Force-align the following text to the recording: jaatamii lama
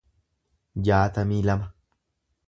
jaatamii 0.87 1.41
lama 1.49 1.69